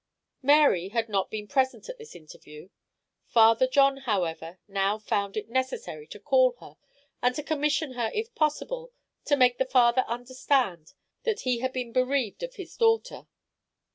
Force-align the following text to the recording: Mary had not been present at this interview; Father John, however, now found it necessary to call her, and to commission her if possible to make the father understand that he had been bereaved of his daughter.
Mary 0.41 0.89
had 0.89 1.09
not 1.09 1.29
been 1.29 1.47
present 1.47 1.87
at 1.87 1.99
this 1.99 2.15
interview; 2.15 2.69
Father 3.27 3.67
John, 3.67 3.97
however, 3.97 4.57
now 4.67 4.97
found 4.97 5.37
it 5.37 5.47
necessary 5.47 6.07
to 6.07 6.19
call 6.19 6.53
her, 6.53 6.75
and 7.21 7.35
to 7.35 7.43
commission 7.43 7.91
her 7.93 8.09
if 8.11 8.33
possible 8.33 8.91
to 9.25 9.37
make 9.37 9.59
the 9.59 9.63
father 9.63 10.03
understand 10.07 10.93
that 11.21 11.41
he 11.41 11.59
had 11.59 11.71
been 11.71 11.93
bereaved 11.93 12.41
of 12.41 12.55
his 12.55 12.75
daughter. 12.75 13.27